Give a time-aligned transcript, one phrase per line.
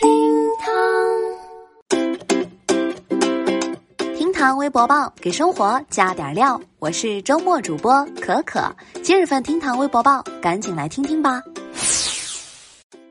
[0.00, 0.08] 厅
[0.60, 0.70] 堂
[4.16, 6.60] 厅堂微博报，给生活加点料。
[6.78, 8.72] 我是周末主播可可。
[9.02, 11.42] 今日份厅堂微博报，赶紧来听听吧。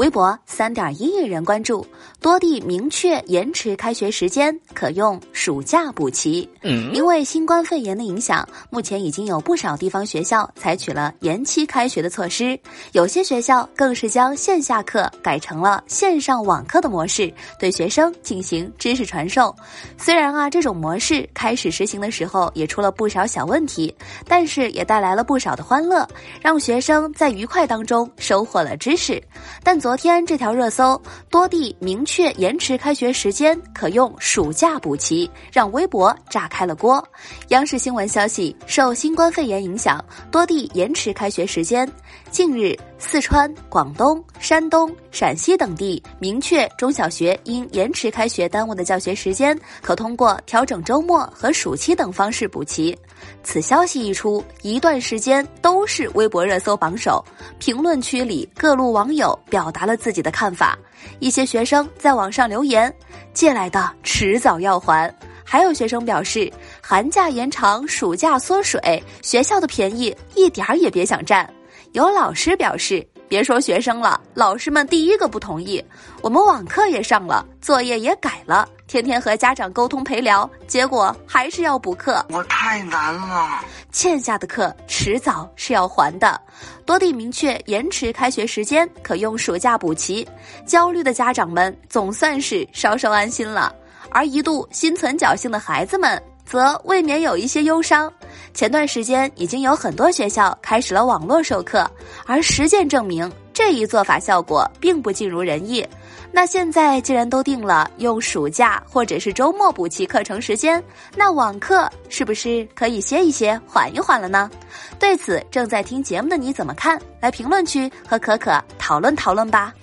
[0.00, 1.86] 微博三点一亿人关注，
[2.22, 6.48] 多地明确延迟开学时间，可用暑假补齐。
[6.94, 12.58] 因为新冠肺炎的影响，目前已经有不少地方学校采取了延期开学的措施，
[12.92, 19.54] 有些学校更是将线下课改成了线上网课的模式，对学生进行知识传授。
[19.98, 23.94] 虽然啊，这种模式开始实行的时候也出了不少小问题，
[24.26, 26.08] 但是也带来了不少的欢乐，
[26.40, 29.22] 让学生在愉快当中收获了知识。
[29.62, 37.04] 但昨昨天这条热搜，多地明确延迟开学时间，可用暑假补齐，让微博炸开了锅。
[37.48, 41.90] 央视新闻消息，受新冠肺炎影响，多地延迟开学时间。
[42.30, 52.96] 近日，四川、广东、山东、陕西等地明确中小学因延迟开学耽误的教学时间，可通过调整周末和暑期等方式补齐。
[53.42, 57.24] 此消息一出，一段时间都是微博热搜榜首。
[57.58, 60.78] 评论区里，各路网友表达了自己的看法。
[61.18, 62.94] 一些学生在网上留言
[63.34, 65.12] ：“借来的迟早要还。”
[65.44, 68.80] 还有学生表示：“寒假延长，暑假缩水，
[69.22, 71.48] 学校的便宜一点儿也别想占。”
[71.92, 73.06] 有老师表示。
[73.30, 75.80] 别说学生了，老师们第一个不同意。
[76.20, 82.26] 我们网课也上了，作业也改了，天天和家长沟通陪聊，结果还是要补课。
[82.28, 86.40] 我太难了，欠下的课迟早是要还的。
[86.84, 90.26] 多地明确延迟开学时间，可用暑假补齐。
[90.66, 93.72] 焦虑的家长们总算是稍稍安心了，
[94.10, 96.20] 而一度心存侥幸的孩子们。
[96.44, 98.12] 则未免有一些忧伤。
[98.52, 101.88] 前段时间已经有很多学校开始了网络授课，
[102.26, 105.86] 而实践证明这一做法效果并不尽如人意。
[106.32, 110.82] 那现在既然都定了用暑假或者是周末补齐课程时间，
[111.16, 114.50] 那网课是不是可以歇一歇、缓一缓了呢？
[114.98, 117.00] 对此，正在听节目的你怎么看？
[117.20, 119.74] 来评论区和可可讨论讨论吧。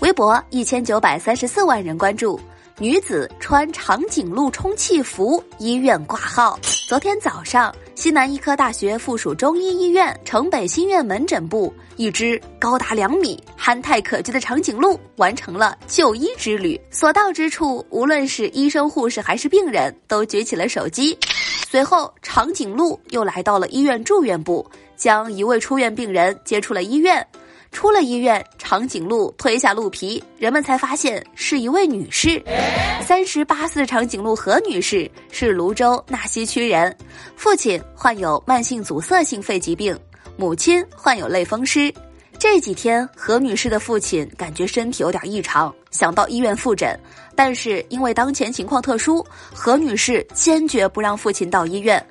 [0.00, 2.40] 微博一千九百三十四万人关注。
[2.78, 6.58] 女子穿长颈鹿充气服医院挂号。
[6.88, 16.80] 昨天早上，西南医科大学附属中医医院城北新院门诊部，一只高达两米、憨态可掬的长颈鹿完成了就医之旅。
[16.90, 21.16] 所到之处，无论是医生、护士还是病人，都举起了手机。
[21.68, 24.66] 随后，长颈鹿又来到了医院住院部，
[24.96, 27.24] 将一位出院病人接出了医院。
[27.72, 32.40] 出了医院，长颈鹿推下鹿皮，人们才发现是一位女士。
[33.00, 36.94] 三十八岁的长颈鹿何女士是泸州纳溪区人，
[37.34, 39.98] 父亲患有慢性阻塞性肺疾病，
[40.36, 41.92] 母亲患有类风湿。
[42.38, 46.98] 这几天，何女士的父亲感觉身体有点异常，想到医院复诊，
[47.34, 52.04] 但是因为当前情况特殊，何女士坚决不让父亲到医院。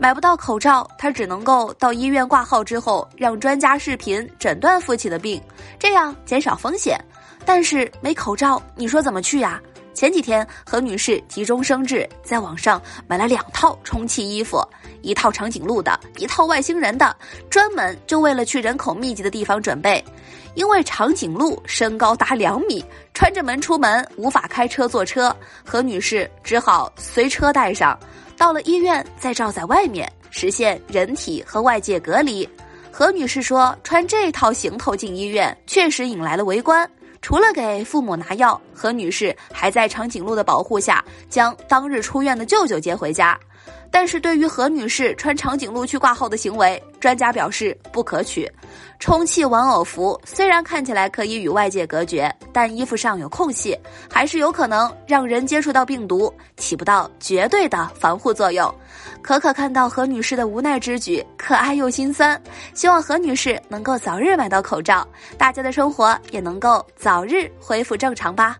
[0.00, 5.42] 买不到口罩，他只能够到医院挂号之后，让专家视频诊断父亲的病，
[5.76, 6.96] 这样减少风险。
[7.44, 9.60] 但是没口罩，你说怎么去呀？
[9.94, 14.64] 前几天何女士急中生智，在网上买了两套充气衣服，
[15.02, 17.16] 一套长颈鹿的，一套外星人的，
[17.50, 20.02] 专门就为了去人口密集的地方准备。
[20.54, 25.34] 因为长颈鹿身高达两米，穿着门出门无法开车坐车，
[25.64, 27.98] 何女士只好随车带上。
[28.38, 32.48] 到了医院，再罩在外面，实现人体和外界隔离。
[32.90, 36.88] 何女士说：“穿这套行头进医院，确实引来了围观。
[37.20, 43.38] 除了给父母拿药，何女士还在长颈鹿的保护下，将当日出院的舅舅接回家。”
[43.90, 48.50] 但是对于何女士穿长颈鹿去挂号的行为，专家表示不可取。
[49.00, 53.78] 充气玩偶服虽然看起来可以与外界隔绝，但衣服上有空隙，
[54.10, 58.72] 还是有可能让人接触到病毒，起不到绝对的防护作用。
[59.22, 62.40] 可可看到何女士的无奈之举，可爱又心酸。
[62.74, 65.06] 希望何女士能够早日买到口罩，
[65.36, 68.56] 大家的生活也能够早日恢复正常吧。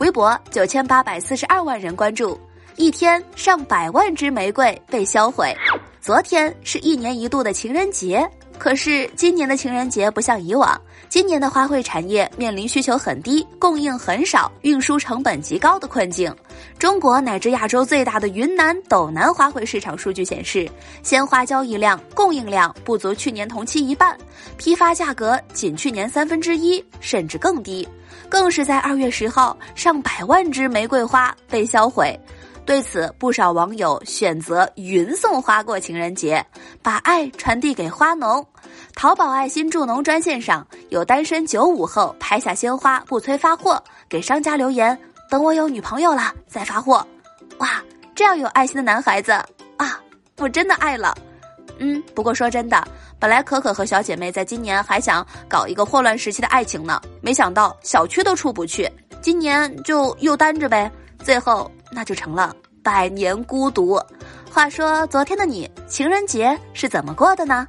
[0.00, 2.38] 微博九千八百四十二万人关注。
[2.78, 5.52] 一天上百万支玫瑰被销毁。
[6.00, 8.26] 昨天是一年一度的情人节，
[8.56, 16.32] 可是今年的情人节不像以往，今年的花卉产业面临需求很低、供应很少、运输成本极高的困境。
[16.78, 20.70] 中国乃至亚洲最大的云南斗南花卉市场数据显示，
[21.02, 24.16] 鲜花交易量、供应量不足去年同期一半，
[24.56, 27.86] 批发价格仅去年三分之一，甚至更低。
[28.28, 32.18] 更是在二月十号，上百万支玫瑰花被销毁。
[32.68, 36.44] 对此，不少网友选择云送花过情人节，
[36.82, 38.46] 把爱传递给花农。
[38.94, 44.96] 淘宝爱心助农专线上有单身九五后拍下鲜花不催发货，给商家留言
[45.30, 47.02] ：“等我有女朋友了再发货。”
[47.56, 47.82] 哇，
[48.14, 49.32] 这样有爱心的男孩子
[49.78, 49.98] 啊，
[50.36, 51.16] 我真的爱了。
[51.78, 52.86] 嗯，不过说真的，
[53.18, 58.86] 本来可可和小姐妹在今年还想搞一个霍乱时期的爱情呢，没想到小区都出不去，
[59.22, 60.92] 今年就又单着呗，
[61.24, 64.00] 最后那就成了百年孤独。
[64.50, 67.66] 话说昨天的你情人节是怎么过的呢？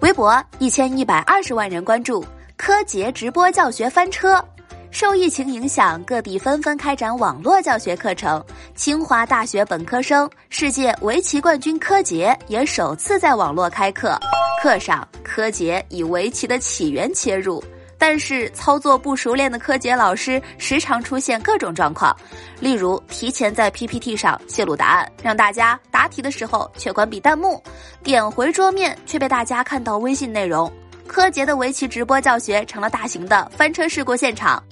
[0.00, 2.24] 微博一千一百二十万人关注，
[2.56, 4.44] 柯洁直播教学翻车。
[4.90, 8.42] 受疫情影响，各地纷纷开展网络教学课程。
[8.74, 14.18] 清华大学本科生、世界围棋冠军柯洁也首次在网络开课。
[14.62, 17.62] 课上，柯洁以围棋的起源切入，
[17.98, 22.14] 但是操作不熟练的柯洁老师时常出现各种状况，
[22.60, 27.62] 例如提前在 PPT 上泄露答案，让大家答题的时候却关闭弹幕，
[28.02, 30.70] 点回桌面却被大家看到微信内容。
[31.06, 34.62] 柯洁的围棋直播教学成了大型的翻车事故现场。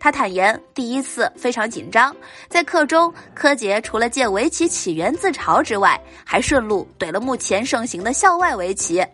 [0.00, 2.16] 他坦言，第一次非常紧张。
[2.48, 9.06] 在课中，柯洁除了借围棋起源自嘲之外，还顺路怼了目前盛行的校外围棋。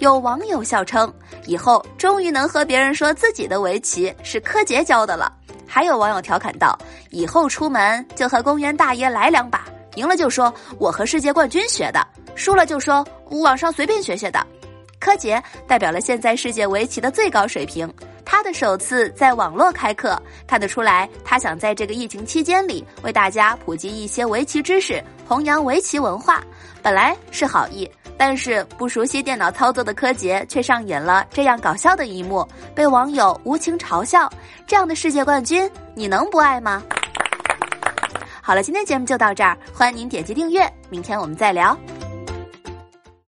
[0.00, 1.10] 有网友笑称，
[1.46, 5.32] 以后终于能和别人说自己的围棋是柯洁教的了。
[5.66, 9.64] 还有网友调侃道，以后出门就和公园大爷来两把，
[9.94, 14.46] 赢了就说我和世界冠军学的，输了就说网上随便学学的。
[15.00, 17.90] 柯洁代表了现在世界围棋的最高水平。
[18.24, 26.42] 他的首次在网络开课，看得出来，他想在这个疫情期间里为大家普及一些围棋知识，弘扬围棋文化。
[26.82, 34.30] 本来是好意，但是不熟悉电脑操作的柯洁却上演了这样搞笑的一幕，被网友无情嘲笑。
[34.66, 36.82] 这样的世界冠军，你能不爱吗？
[38.42, 41.76] 好了，今天节目就到这儿，欢迎您点击订阅，明天我们再聊。